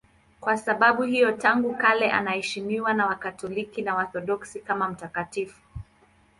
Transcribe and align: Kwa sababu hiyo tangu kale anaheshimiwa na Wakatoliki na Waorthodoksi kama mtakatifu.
Kwa 0.39 0.57
sababu 0.57 1.03
hiyo 1.03 1.31
tangu 1.31 1.75
kale 1.75 2.11
anaheshimiwa 2.11 2.93
na 2.93 3.05
Wakatoliki 3.07 3.81
na 3.81 3.95
Waorthodoksi 3.95 4.59
kama 4.59 4.89
mtakatifu. 4.89 5.61